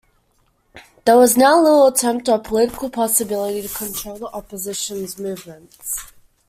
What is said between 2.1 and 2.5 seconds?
or